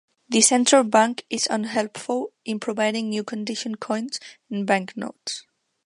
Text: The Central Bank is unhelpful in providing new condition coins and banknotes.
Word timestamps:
The 0.29 0.41
Central 0.41 0.83
Bank 0.83 1.27
is 1.29 1.45
unhelpful 1.51 2.33
in 2.43 2.59
providing 2.59 3.07
new 3.09 3.23
condition 3.23 3.75
coins 3.75 4.19
and 4.49 4.65
banknotes. 4.65 5.45